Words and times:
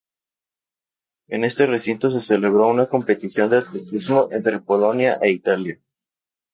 En 1.29 1.43
este 1.43 1.67
recinto 1.67 2.09
se 2.09 2.21
celebró 2.21 2.67
una 2.69 2.87
competición 2.87 3.51
de 3.51 3.57
atletismo 3.59 4.29
entre 4.31 4.57
Polonia 4.59 5.19
e 5.21 5.29
Italia. 5.29 5.79